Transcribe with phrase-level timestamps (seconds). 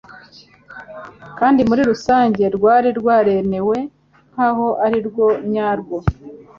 [1.39, 3.77] kandi muri rusange rwari rwaremewe
[4.31, 5.97] nkaho ari rwo nyarwo.